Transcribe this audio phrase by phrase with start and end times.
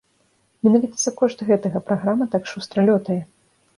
[0.67, 3.21] Менавіта за кошт гэтага праграма так шустра лётае.